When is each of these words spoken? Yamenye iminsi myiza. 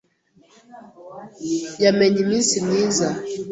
Yamenye 1.83 2.17
iminsi 2.25 2.55
myiza. 2.65 3.07